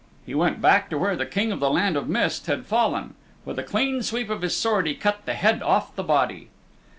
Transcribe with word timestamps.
He 0.25 0.33
went 0.33 0.63
back 0.63 0.89
to 0.89 0.97
where 0.97 1.15
the 1.15 1.27
King 1.27 1.51
of 1.51 1.59
the 1.59 1.69
Land 1.69 1.95
of 1.95 2.09
Mist 2.09 2.47
had 2.47 2.65
fallen. 2.65 3.13
With 3.45 3.59
a 3.59 3.63
clean 3.63 4.01
sweep 4.01 4.31
of 4.31 4.41
his 4.41 4.57
sword 4.57 4.87
he 4.87 4.95
cut 4.95 5.27
the 5.27 5.35
head 5.35 5.61
off 5.61 5.95
the 5.95 6.01
body. 6.01 6.49